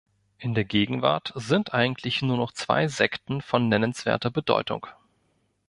In 0.39 0.55
der 0.55 0.63
Gegenwart 0.65 1.31
sind 1.35 1.75
eigentlich 1.75 2.23
nur 2.23 2.35
noch 2.35 2.53
zwei 2.53 2.87
Sekten 2.87 3.39
von 3.39 3.69
nennenswerter 3.69 4.31
Bedeutung. 4.31 4.87